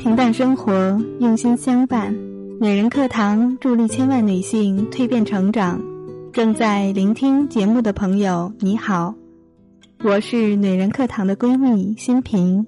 [0.00, 2.10] 平淡生活，用心相伴。
[2.58, 5.78] 女人课堂助力千万女性蜕变成长。
[6.32, 9.14] 正在聆听节目的朋友，你好，
[10.02, 12.66] 我是女人课堂的闺蜜新平。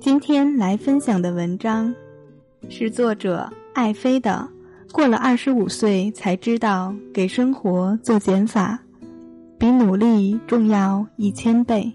[0.00, 1.94] 今天来分享的文章
[2.68, 4.48] 是作者爱妃的。
[4.90, 8.80] 过了二十五岁才知道，给生活做减法，
[9.56, 11.92] 比努力重要一千倍。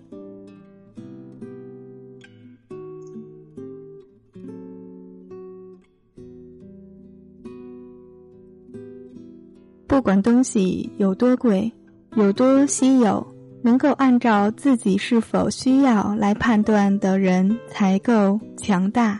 [9.99, 11.69] 不管东西有多贵，
[12.15, 19.19] 有多稀有，能够按照自己是否需要来判断的人才够强大。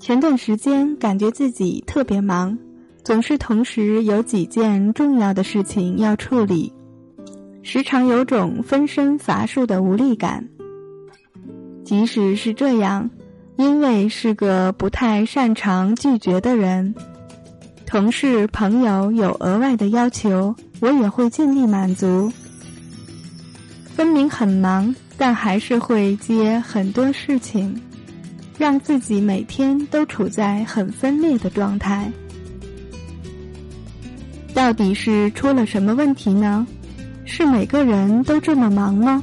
[0.00, 2.56] 前段时间感觉自己特别忙，
[3.04, 6.72] 总是同时有几件重要的事情要处理，
[7.62, 10.48] 时常有种分身乏术的无力感。
[11.84, 13.10] 即使是这样，
[13.56, 16.94] 因为是个不太擅长拒绝的人。
[17.86, 22.30] 同事、朋友有额外的要求，我也会尽力满足。
[23.94, 27.80] 分明很忙，但还是会接很多事情，
[28.58, 32.10] 让自己每天都处在很分裂的状态。
[34.52, 36.66] 到底是出了什么问题呢？
[37.24, 39.22] 是每个人都这么忙吗？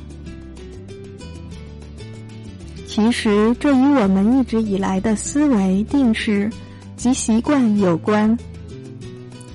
[2.87, 6.49] 其实，这与我们一直以来的思维定式
[6.95, 8.35] 及习惯有关。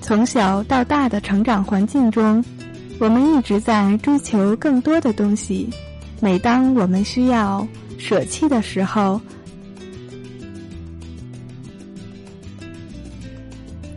[0.09, 2.43] 从小到大的成长环境中，
[2.99, 5.69] 我们一直在追求更多的东西。
[6.19, 9.21] 每当我们需要舍弃的时候，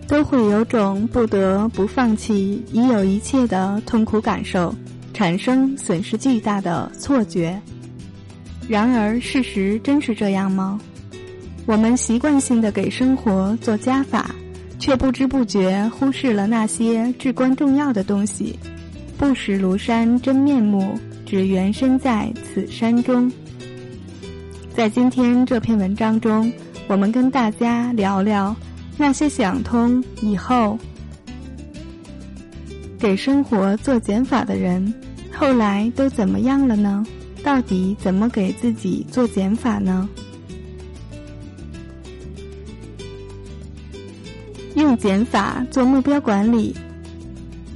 [0.06, 4.76] 都会有种不得不放弃已有一切的痛苦感受，
[5.14, 7.58] 产生损失巨大的错觉。
[8.68, 10.78] 然而，事实真是这样吗？
[11.66, 14.30] 我们习惯性的给生活做加法。
[14.82, 18.58] 却不知不觉忽视了那些至关重要的东西。
[19.16, 23.32] 不识庐山真面目，只缘身在此山中。
[24.74, 26.52] 在今天这篇文章中，
[26.88, 28.56] 我们跟大家聊聊
[28.98, 30.80] 那些想通以后
[32.98, 34.92] 给生活做减法的人，
[35.32, 37.06] 后来都怎么样了呢？
[37.44, 40.10] 到底怎么给自己做减法呢？
[45.02, 46.76] 减法做目标管理。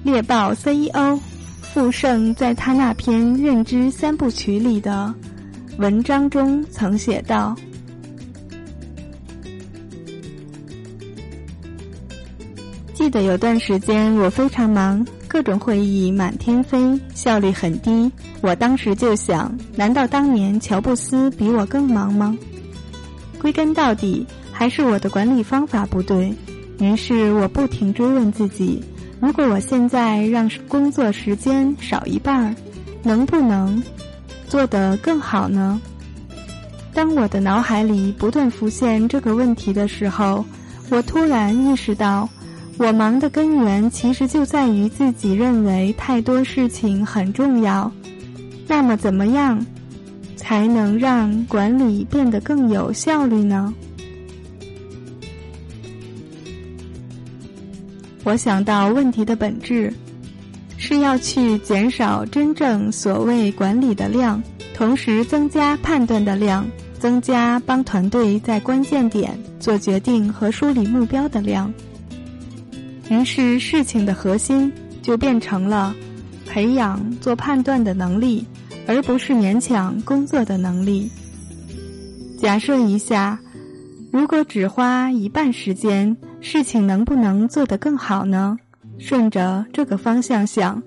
[0.03, 1.19] 猎豹 CEO
[1.61, 5.11] 傅盛在他那篇《认知三部曲》里的
[5.79, 7.55] 文章中曾写道
[12.93, 16.77] ：“记得有段时间我非常忙，各种会议满天飞，
[17.15, 18.11] 效率很低。
[18.41, 22.37] 我当时就想，难道当年乔布斯比我更忙吗？
[23.41, 26.31] 归根到底，还是我的管理方法不对。”
[26.79, 28.83] 于是我不停追问自己：
[29.19, 32.55] 如果我现在让工作时间少一半儿，
[33.01, 33.81] 能不能
[34.47, 35.79] 做得更好呢？
[36.93, 40.45] 当我的脑海里不断浮现这个问题的时候，
[40.89, 42.29] 我突然意识到，
[42.77, 47.91] 我忙的根源其实就在于自己认为太多事情很重要。
[48.67, 49.65] 那么，怎么样
[50.35, 53.73] 才能让管理变得更有效率呢？
[58.25, 59.93] 我想到问题的本质，
[60.77, 64.41] 是要去减少真正所谓管理的量，
[64.73, 71.71] 同时增加判断的量，增加帮团队在关键点做决定和梳理目标的量。
[73.11, 75.95] 于是事情的核心就变成了
[76.47, 78.43] 培养做判断的能力，
[78.87, 81.11] 而不是勉强工作的能力。
[82.39, 83.39] 假设一下，
[84.11, 86.17] 如果只花一半时间。
[86.47, 88.59] 事情能不能做得更好呢？
[88.99, 90.83] 顺着这个方向想，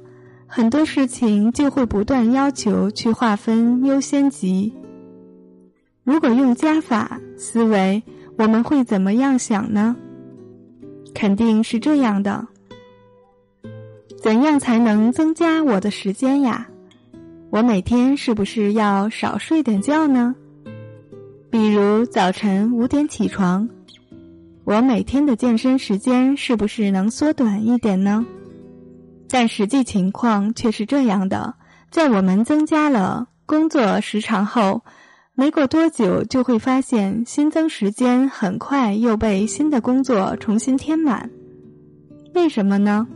[0.46, 4.72] 很多事情就会不断要求去划分优先级。
[6.04, 8.00] 如果用加法思维，
[8.36, 9.96] 我们会怎么样想呢？
[11.12, 12.46] 肯定是这样的：
[14.22, 16.68] 怎样才能增加我的时间呀？
[17.50, 20.36] 我每天是不是要少睡点觉呢？
[21.50, 23.68] 比如早晨五点起床。
[24.68, 28.26] 我每天的健身时间是不是能缩短一点呢？
[29.26, 31.54] 但实际情况却是这样的：
[31.90, 34.82] 在我们增加了工作时长后，
[35.34, 41.30] 没过多久就会发现新增时间很快又被新的工作重新填满。
[42.34, 43.08] 为什么呢？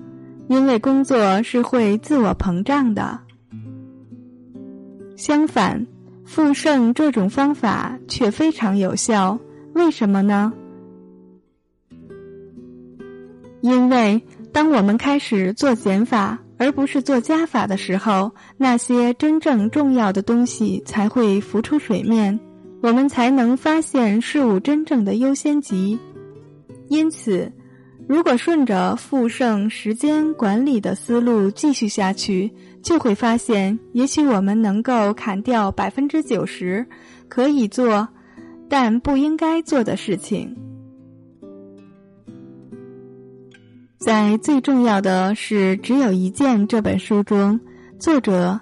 [0.48, 3.20] 因为工作是会自我膨胀的。
[5.18, 5.86] 相反，
[6.24, 9.38] 复盛这种方法却非常有效，
[9.74, 10.50] 为什么呢？
[13.62, 14.20] 因为
[14.52, 22.38] 当我们开始做减法，而不是做加法的时候，那些真正重要的东西才会浮出水面，
[22.82, 25.98] 我们才能发现事物真正的优先级。
[26.88, 27.50] 因此，
[28.08, 36.84] 如果顺着富盛时间管理的思路继续下去，就会发现，也许我们能够砍掉百分之九十
[37.28, 38.08] 可以做，
[38.68, 40.54] 但不应该做的事情。
[44.04, 47.60] 在最重要的是只有一件这本书中，
[48.00, 48.58] 作者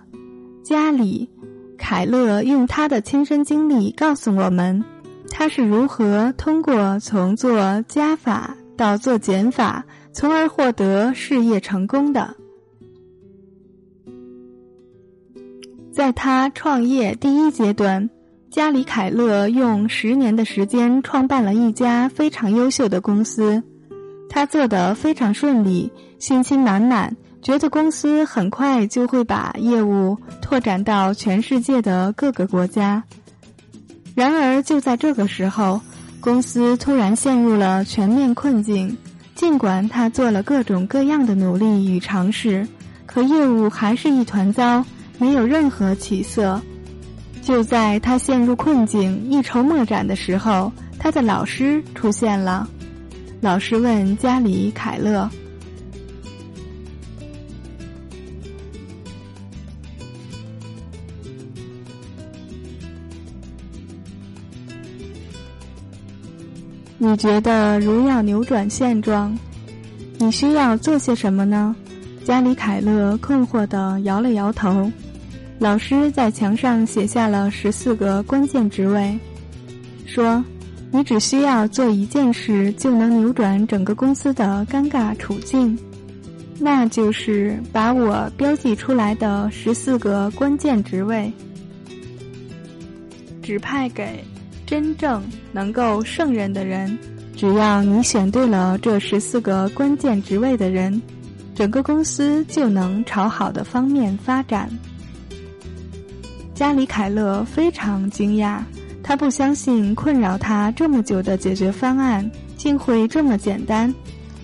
[0.62, 1.30] 加里
[1.78, 4.84] 凯勒用他的亲身经历告诉我们，
[5.30, 9.82] 他是如何通过从做加法到做减法，
[10.12, 12.36] 从而获得事业成功的。
[15.90, 18.10] 在他创业第一阶段，
[18.50, 23.62] 加里凯勒用十年的时间创办了一家非常优秀的公司。
[24.30, 33.02] 他做得非常顺利，信心满满，觉得公司很快就会把业务拓展到全世界的各个国家。
[34.14, 35.80] 然而，就在这个时候，
[36.20, 38.96] 公司突然陷入了全面困境。
[39.34, 42.68] 尽管他做了各种各样的努力与尝试，
[43.06, 44.84] 可业务还是一团糟，
[45.18, 46.60] 没有任何起色。
[47.40, 52.68] 就在他陷入困境、一筹莫展的时候，他的老师出现了。
[53.40, 55.26] 老师问加里凯勒
[66.98, 69.34] ：“你觉得如要扭转现状，
[70.18, 71.74] 你需要做些什么呢？”
[72.22, 74.92] 加里凯勒困惑地摇了摇头。
[75.58, 79.18] 老师在墙上写下了十四个关键职位，
[80.04, 80.44] 说。
[80.92, 85.78] 你只需要做一件事，就能扭转整个公司的尴尬处境，
[86.58, 91.32] 那就是把我标记出来的十四个关键职位
[93.40, 94.24] 指派给
[94.66, 95.22] 真正
[95.52, 96.98] 能够胜任的人。
[97.36, 101.00] 只要你选对了这十四个关键职位的人，
[101.54, 104.68] 整个公司就能朝好的方面发展。
[106.52, 108.60] 加里凯勒非常惊讶。
[109.10, 113.92] 他不相信困扰他这么久的解决方案竟会这么简单，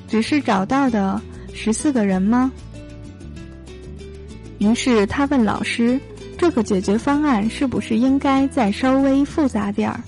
[0.09, 1.23] 只是找到的
[1.55, 2.51] 十四个人吗？
[4.59, 6.01] 于是他问老师
[6.37, 10.01] ：“这个解决方案是不是应该再稍微复杂点儿，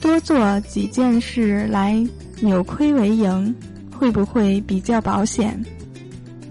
[0.00, 2.06] 多做几件事来
[2.38, 3.52] 扭亏为盈，
[3.90, 5.60] 会不会比较保险？”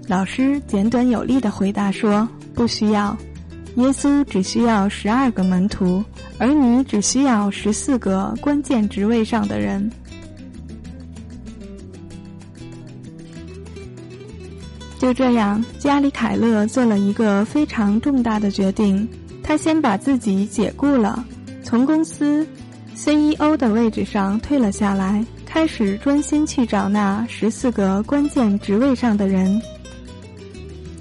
[0.06, 3.18] 老师简短有力的回答说：“不需要，
[3.76, 6.04] 耶稣只需要十二个门徒。”
[6.38, 9.90] 而你只需要十四个关键职位上的人。
[15.00, 19.08] 就这样，加里凯勒做了一个非常重大的决定。
[19.42, 21.24] 他先把自己解雇了，
[21.64, 22.46] 从公司
[22.94, 29.62] CEO 的位置上退了下来，开始专心去找那十四个关键职位上的人。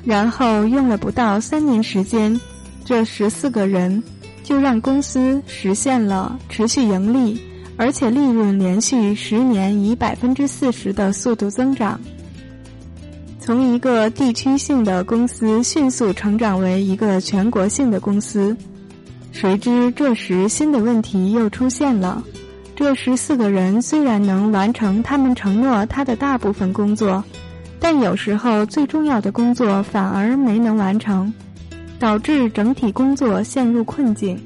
[0.05, 2.39] 然后用了不到三年时间，
[2.85, 4.03] 这十四个人。
[4.45, 7.41] 就让公司实现了持续盈利，
[7.79, 11.99] 而且利润连续十年以百分之四十的速度增长，
[13.41, 18.55] 从一个地区性的公司迅速成长为一个全国性的公司。
[19.33, 22.23] 谁知这时新的问题又出现了：
[22.77, 27.25] 这十四个人虽然能完成他们承诺他的大部分工作，
[27.81, 31.33] 但有时候最重要的工作反而没能完成。
[32.05, 34.39] 导致整体工作陷入困境。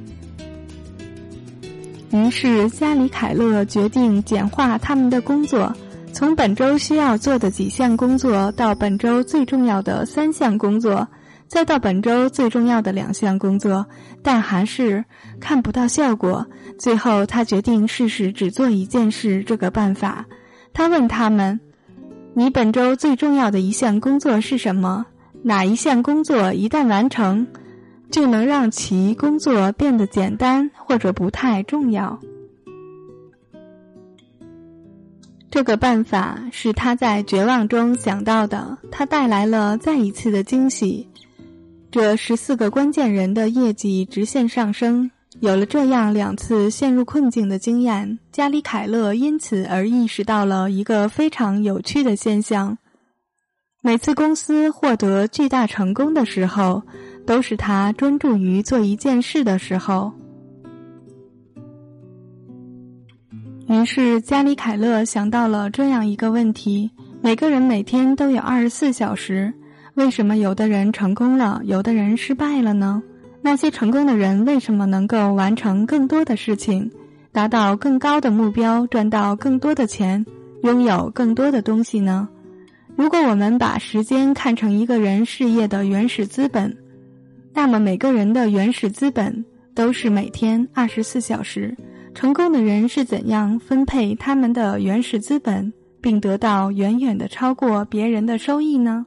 [2.12, 5.74] 于是，加里凯勒决定简化他们的工作，
[6.12, 11.08] 从本周需要做的几项工作到本周最重要的三项工作，
[11.48, 13.84] 再到本周最重要的两项工作，
[14.22, 15.04] 但还是
[15.40, 16.46] 看不到效果。
[16.78, 20.24] 最后，他决定试试只做一件事这个办法。
[20.72, 21.58] 他问他们
[22.34, 25.04] ：“你本周最重要的一项工作是什么？”
[25.42, 27.46] 哪一项工作一旦完成，
[28.10, 32.18] 就能让其工作变得简单或者不太重要？
[35.50, 41.08] 这个办法是他在绝望中想到的，他带来了再一次的惊喜。
[41.90, 45.10] 这十四个关键人的业绩直线上升。
[45.40, 52.76] 有了这样两次陷入困境的经验，加里凯勒因此而意识到了一个非常有趣的现象。
[53.80, 56.82] 每次公司获得巨大成功的时候，
[57.24, 60.12] 都是他专注于做一件事的时候。
[63.68, 66.90] 于是，加里凯勒想到了这样一个问题：
[67.22, 69.54] 每个人每天都有二十四小时，
[69.94, 73.00] 为什么有的人成功了，有的人失败了呢？
[73.42, 76.90] 那些成功的人为什么能够完成更多的事情，
[77.30, 80.26] 达到更高的目标，赚到更多的钱，
[80.64, 82.28] 拥有更多的东西呢？
[82.98, 86.76] 如果我们把时间看成一个人事业的原始资本，
[87.54, 91.76] 那么每个人的原始资本都是每天二十四小时。
[92.12, 99.06] 成功的人是怎样分配他们的原始资本，并得到远远的超过别人的收益呢？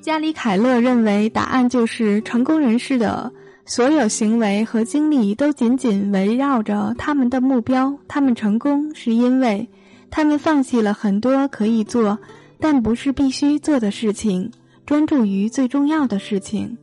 [0.00, 3.32] 加里凯勒认为，答案就是成功人士的
[3.64, 7.96] 所有行为和精力都紧紧围绕着他们的目标。
[8.08, 9.68] 他们成功是因为
[10.10, 12.18] 他们放弃了很多可以做
[12.58, 14.50] 但不是必须做的事情，
[14.84, 16.76] 专注于最重要的事情。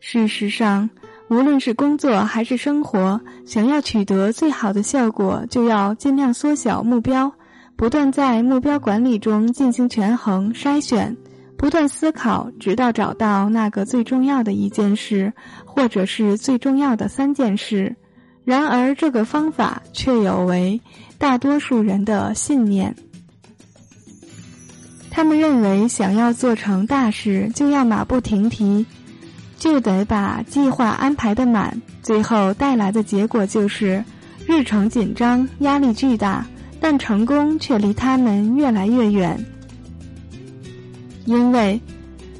[0.00, 0.90] 事实上。
[1.28, 7.32] 无论是工作还是生活，想要取得最好的效果，就要尽量缩小目标，
[7.76, 11.16] 不断在目标管理中进行权衡筛选，
[11.56, 15.32] 不断思考，直到找到那个最重要的一件事，
[15.64, 17.96] 或者是最重要的三件事。
[18.44, 20.80] 然而，这个方法却有违
[21.18, 22.94] 大多数人的信念。
[25.10, 28.84] 他们认为，想要做成大事，就要马不停蹄。
[29.56, 34.04] 就得把计划安排的满，最后带来的结果就是
[34.46, 36.44] 日程紧张、压力巨大，
[36.80, 39.42] 但成功却离他们越来越远。
[41.24, 41.80] 因为，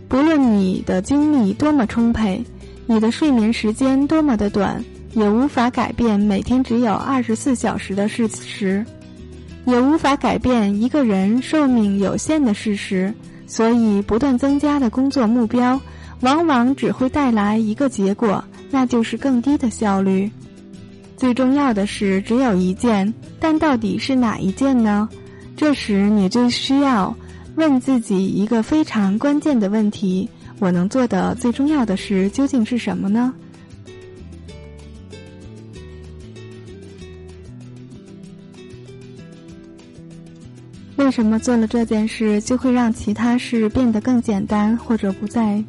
[0.06, 2.44] 不论你的精力多么充沛，
[2.84, 4.84] 你的睡眠时间多么的短，
[5.14, 8.85] 也无法改变每天只有二十四小时的事实，
[9.66, 13.12] 也无法改变一个人寿命有限的事实。
[13.47, 15.80] 所以，不断增加的工作目标。
[16.21, 20.30] 往往只会带来一个结果，那就是更低的效率。
[21.18, 25.06] 最重要的是只有一件，但到底是哪一件呢？
[25.54, 27.14] 这时你就需要
[27.56, 30.26] 问自己一个非常关键的问题：
[30.61, 33.35] 我能做的最重要的事究竟是什么呢？
[41.14, 45.62] 什么做了这件事就会让其他事变得更简单，或者不再？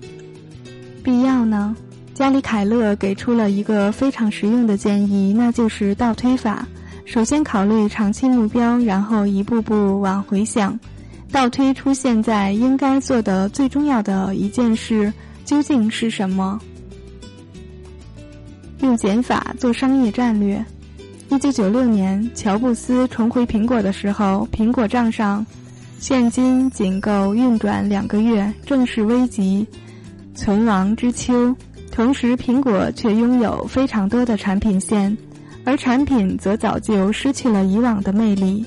[1.04, 1.76] 必要呢？
[2.16, 6.68] 加里凯勒给出了一个非常实用的建议，那就是倒推法。
[7.06, 10.80] 首先考虑长期目标，然后一步步往回想，
[11.32, 15.14] 倒推出现在应该做的最重要的一件事
[15.46, 16.60] 究竟是什么。
[18.80, 20.66] 用减法做商业战略。
[21.30, 25.46] 一九九六年，乔布斯重回苹果的时候，苹果账上
[26.00, 29.66] 现金仅够运转两个月，正是危急。
[30.36, 31.56] 存亡之秋，
[31.92, 35.18] 同时苹果却拥有非常多的产品线，
[35.64, 38.64] 而产品则早就失去了以往的魅力。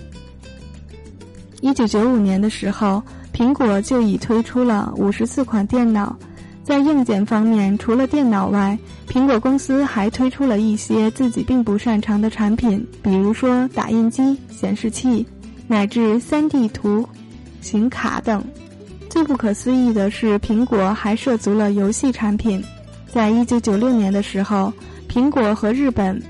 [1.60, 6.16] 一九九五年的时候，苹果就已推出了五十四款电脑。
[6.64, 15.26] 在硬件方面，除了电脑外，苹果公司还推出了一些自己并不擅长的产品，比如说打印机、显示器，
[15.66, 17.08] 乃至 3D 图
[17.60, 18.44] 形卡等。
[19.08, 22.62] 最不可思议的是，苹果还涉足了游戏产品。
[23.10, 24.70] 在一九九六年的时候，
[25.08, 26.22] 苹果和日本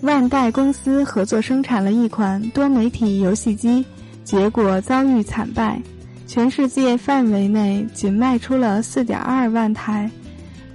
[0.00, 3.84] 万代公司合作生产了一款多媒体游戏机，
[4.24, 5.80] 结果遭遇惨败，
[6.26, 10.10] 全世界范围内仅卖出了四点二万台。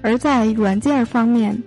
[0.06, 1.60] 而在软件方面，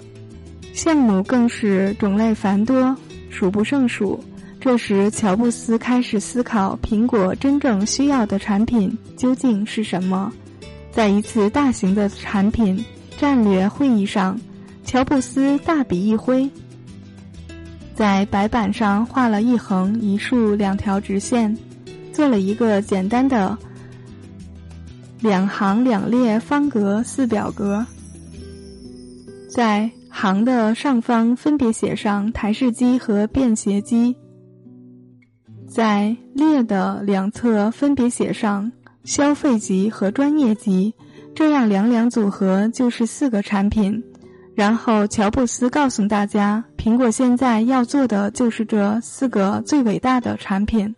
[0.73, 2.97] 项目更是种类繁多，
[3.31, 4.23] 数不胜数。
[4.61, 10.33] 这时，乔布斯开始思考苹果真正需要的产品究竟是什么。
[10.93, 12.85] 在一次大型的产品
[13.17, 14.39] 战略会议上，
[14.85, 16.49] 乔布斯大笔一挥，
[17.97, 21.53] 在白板上画了一横一竖两条直线，
[22.13, 23.59] 做了一个简单的
[25.19, 27.85] 两行两列方格四表格，
[29.49, 34.15] 在行的上方分别写上台式机和便携机。
[35.67, 38.71] 在列的两侧分别写上
[39.05, 40.95] 消费级和专业级，
[41.35, 44.05] 这样两两组合就是四个产品。
[44.55, 50.95] 然后乔布斯告诉大家，苹果现在要做的就是这四个最伟大的产品。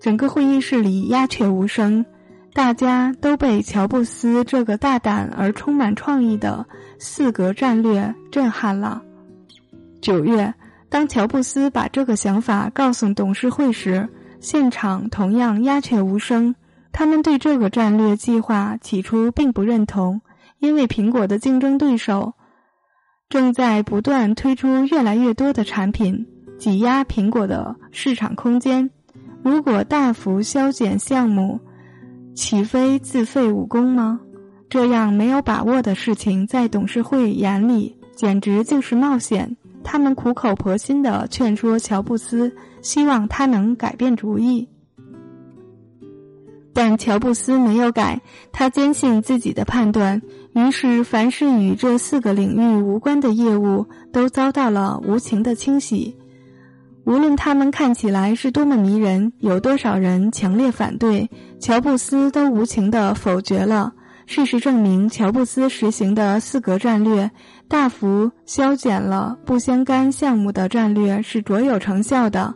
[0.00, 2.04] 整个会议室里鸦雀无声，
[2.58, 6.66] 大家都被乔布斯这个大胆而充满创意的
[6.98, 9.00] 四格战略震撼了。
[10.02, 10.52] 九月。
[10.90, 14.08] 当乔布斯把这个想法告诉董事会时，
[14.40, 16.56] 现场同样鸦雀无声。
[16.90, 20.20] 他们对这个战略计划起初并不认同，
[20.58, 22.32] 因为苹果的竞争对手
[23.28, 26.26] 正在不断推出越来越多的产品，
[26.58, 28.90] 挤压苹果的市场空间。
[29.44, 31.60] 如果大幅削减项目，
[32.38, 34.20] 岂非自废武功吗？
[34.70, 39.56] 这样没有把握的事情，在董事会眼里简直就是冒险。
[39.82, 44.68] 他们苦口婆心的劝说乔布斯，希望他能改变主意。
[46.72, 50.22] 但乔布斯没有改，他坚信自己的判断。
[50.52, 56.16] 于是，凡是与这四个领域无关的业务，都遭到了无情的清洗。
[57.04, 63.92] 无论他们看起来是多么迷人，有多少人强烈反对，乔布斯都无情的否决了。
[64.26, 67.30] 事实证明，乔布斯实行的四格战略，
[67.66, 72.54] 大幅削减了不相干项目的战略是卓有成效的。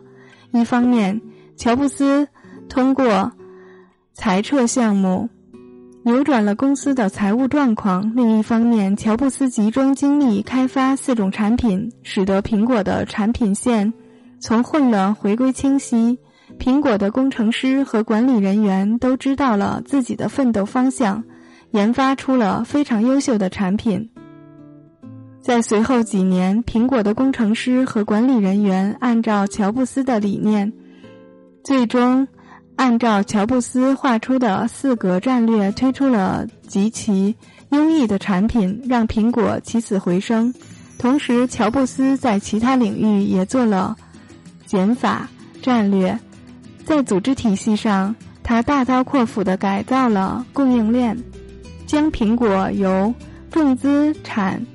[0.51, 1.19] 一方面，
[1.57, 2.27] 乔布斯
[2.69, 3.31] 通过
[4.13, 5.27] 裁撤项目，
[6.03, 13.91] 扭转了公司的财务状况；另一方面，乔布斯集中精力开发四种产品，使得苹果的产品线。
[14.43, 16.19] 从混乱回归清晰，
[16.59, 21.23] 苹果的工程师和管理人员都知道了自己的奋斗方向，
[21.71, 24.09] 研发出了非常优秀的产品。
[25.39, 30.73] 在随后几年，苹果的工程师和管理人员按照乔布斯的理念，
[31.63, 32.27] 最终
[32.75, 37.33] 按照乔布斯画出的四格战略推出了极其
[37.69, 40.53] 优异的产品，让苹果起死回生。
[40.99, 43.95] 同时，乔布斯在其他领域也做了。
[44.73, 45.29] 减法
[45.61, 46.17] 战略，
[46.83, 51.15] 在组织体系上，他大刀阔斧的改造了供应链，
[51.85, 53.13] 将苹果由
[53.51, 54.65] 重资产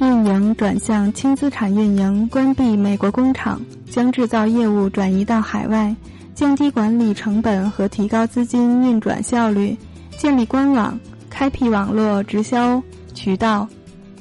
[0.00, 3.58] 运营转向轻资产运营，关闭美国工厂，
[3.90, 5.96] 将制造业务转移到海外，
[6.34, 9.74] 降低管理成本和提高资金运转效率，
[10.18, 11.00] 建立官网。
[11.36, 12.80] 开辟网络直销
[13.12, 13.68] 渠道，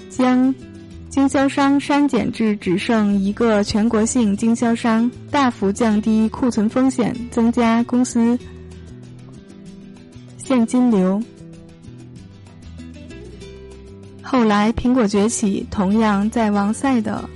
[0.09, 0.53] 将
[1.11, 8.37] 经销商删减至只剩一个全国性经销商，大幅降低库存风险，增加公司
[10.39, 11.21] 现金流。
[14.23, 17.29] 后来，苹果崛起，同样在王赛的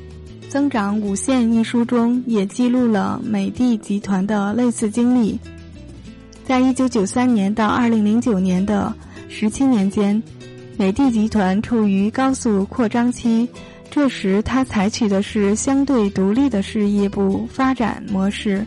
[0.49, 5.39] 《增长五线》一书中也记录了美的集团的类似经历。
[6.43, 8.91] 在一九九三年到二零零九年的。
[9.29, 10.21] 十七年间，
[10.77, 13.47] 美的集团处于高速扩张期。
[13.89, 18.65] 这时，他采取的是相对独立的事业部发展模式，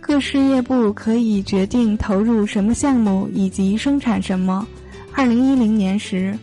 [0.00, 4.66] 各事业部可以决定投入什么项目以及生产什么。
[5.12, 6.38] 二零一零年时，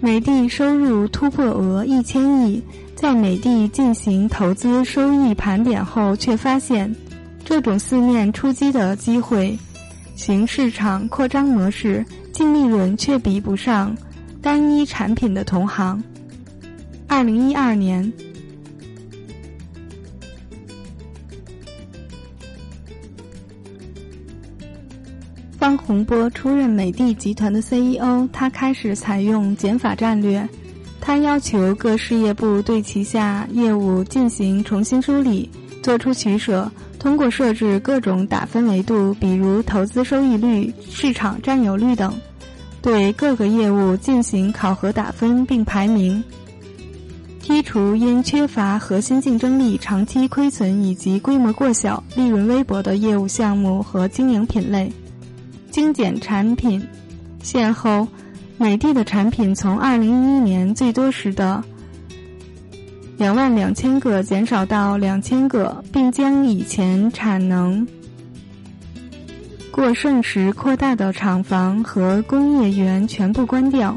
[0.00, 2.62] 美的收入突破额一千亿。
[2.94, 6.94] 在美的进行投资收益盘点后，却发现，
[7.44, 9.58] 这种四面出击的机会
[10.14, 12.06] 型市场扩张模式。
[12.32, 13.96] 净利润却比不上
[14.40, 16.02] 单一产品的同行。
[17.06, 18.10] 二零一二年，
[25.58, 30.48] 方洪波出任美的集团的 CEO，他开始采用减法战略。
[31.00, 35.50] 他要求各事业部对旗下业务进行重新梳理，
[35.82, 42.12] 做出取舍，通过设置各种打分维度，比如投资收益率、市场占有率等。
[42.80, 46.22] 对各个业务进行考核打分并排名，
[47.40, 54.92] 剔除因缺乏核心竞争力、长期亏损以及规模过小、利润微薄的业务项目和经营品类，
[55.70, 56.84] 精简产品
[57.40, 58.06] 线后，
[58.58, 61.62] 美的的产品从二零一一年最多时的
[63.22, 67.86] 两万两千个减少到两千个，并将以前产能。
[69.70, 73.96] 过剩时扩大的厂房和工业园全部关掉。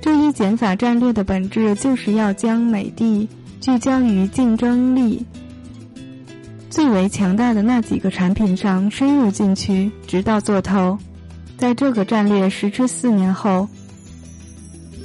[0.00, 3.28] 这一减法战略的本质就是要将美的
[3.60, 5.24] 聚焦于竞争力
[6.68, 10.98] 最为强大的那几个产品上，深入进去，直到做透。
[11.56, 13.68] 在这个战略实施四年后，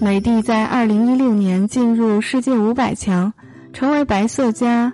[0.02, 3.34] 美的在二零一六年进入世界五百强，
[3.74, 4.94] 成为白色家。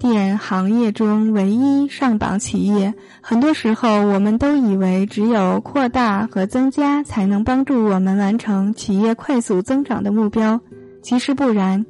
[0.00, 10.60] 电行业中唯一上榜企业，很多时候我们都以为只有扩大和增加才能帮助我们完成企业快速增长的目标。
[11.02, 11.84] 其实不然，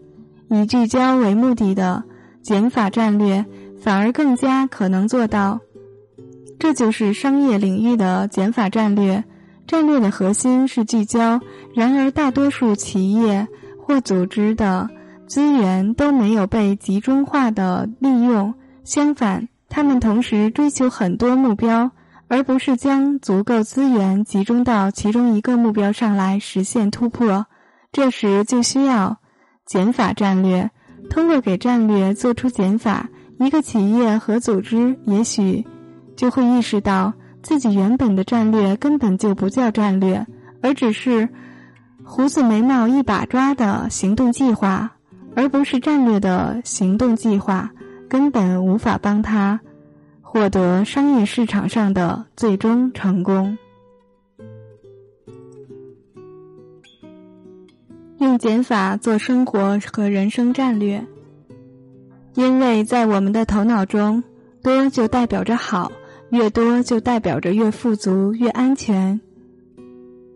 [0.48, 2.02] 以聚焦为目的的
[2.42, 3.44] 减法战略
[3.80, 5.60] 反而更加可能做到。
[6.58, 9.22] 这就是商业领域的减法战略。
[9.68, 11.38] 战略的核心是聚焦，
[11.74, 13.46] 然而大多数企业
[13.78, 14.88] 或组织的。
[15.26, 21.90] 资源都没有被集中化的利用，相反，他们同时追求很多目标，
[22.28, 27.44] 而不是将足够资源集中到其中一个目标上来实现突破。
[27.92, 29.18] 这时就需要
[29.66, 30.70] 减法战略。
[31.11, 35.66] 通过给战略做出减法，一个企业和组织也许
[36.16, 37.12] 就会意识到
[37.48, 40.26] 自己原本的战略根本就不叫战略，
[40.61, 41.30] 而只是
[42.04, 44.92] 胡子眉毛一把抓的行动计划，
[45.34, 47.70] 而不是战略的行动计划，
[48.06, 49.61] 根本无法帮他
[50.20, 53.56] 获得商业市场上的最终成功。
[58.18, 61.06] 用减法做生活和人生战略，
[62.34, 64.22] 因为在我们的头脑中，
[64.62, 65.90] 多就代表着好，
[66.30, 69.20] 越多就代表着越富足、越安全、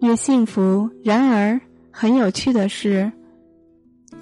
[0.00, 0.90] 越幸福。
[1.02, 3.12] 然而，很有趣的是，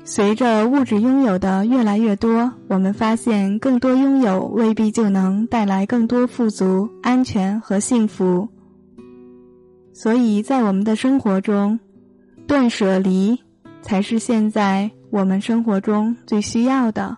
[0.04, 8.48] 随着物质拥有的越来越多，我们发现更多拥有未必就能带来更多富足、安全和幸福。
[9.92, 11.78] 所以在我们的生活中，
[12.46, 13.38] 断舍离。
[13.83, 17.16] 才是现在我们生活中最需要的。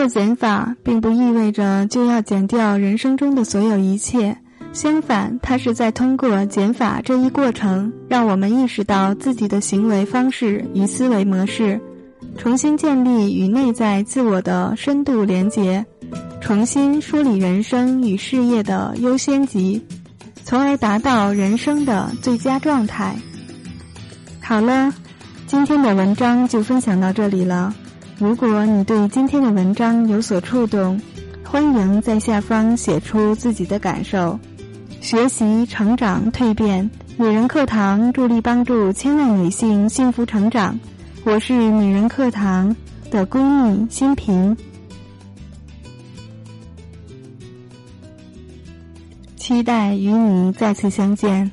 [0.00, 4.34] 做减法，并不意味着就要减掉人生中的所有一切，
[4.72, 11.78] 相反，它是在通过减法这一过程，让我们意识到自己的行为方式与思维模式，
[12.38, 15.84] 重新建立与内在自我的深度连结，
[16.40, 19.84] 重新梳理人生与事业的优先级。
[20.46, 23.14] 从而达到人生的最佳状态。
[24.40, 24.94] 好了，
[25.46, 27.74] 今天的文章就分享到这里了。
[28.20, 31.00] 如果你对今天的文章有所触动，
[31.42, 34.38] 欢迎在下方写出自己的感受。
[35.00, 40.78] 学习、成长、蜕变，女人课堂助力帮助千万女性幸福成长。
[41.24, 42.76] 我是女人课堂
[43.10, 44.54] 的闺蜜新平。
[49.34, 51.50] 期待与你再次相见。